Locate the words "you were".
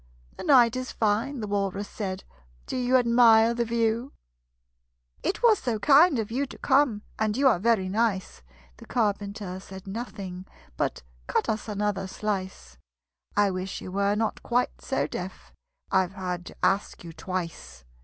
13.79-14.15